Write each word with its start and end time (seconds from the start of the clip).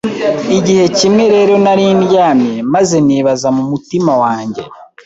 Igihe 0.57 0.85
kimwe 0.97 1.23
rero 1.35 1.53
nari 1.63 1.85
ndyamye 1.99 2.55
maze 2.73 2.95
nibaza 3.07 3.47
mu 3.57 3.63
mutima 3.71 4.11
wanjye 4.21 4.61